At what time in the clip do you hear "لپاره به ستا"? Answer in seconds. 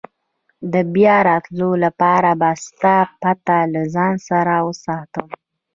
1.83-2.97